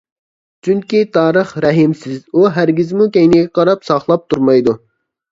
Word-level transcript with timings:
چۈنكى 0.67 1.01
تارىخ 1.17 1.49
رەھىمسىز، 1.65 2.15
ئۇ 2.39 2.45
ھەرگىزمۇ 2.55 3.07
كەينىگە 3.17 3.51
قاراپ 3.59 3.85
ساقلاپ 3.91 4.25
تۇرمايدۇ. 4.35 4.75